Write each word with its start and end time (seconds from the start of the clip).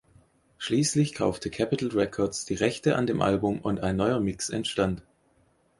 Schließlich 0.57 1.13
kaufte 1.13 1.51
Capitol 1.51 1.89
Records 1.91 2.45
die 2.47 2.55
Rechte 2.55 2.95
an 2.95 3.05
dem 3.05 3.21
Album 3.21 3.59
und 3.59 3.81
ein 3.81 3.97
neuer 3.97 4.19
Mix 4.19 4.49
entstand. 4.49 5.03